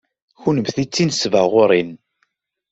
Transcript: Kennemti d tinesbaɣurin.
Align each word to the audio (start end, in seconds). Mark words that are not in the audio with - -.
Kennemti 0.41 0.83
d 0.85 0.87
tinesbaɣurin. 0.93 1.91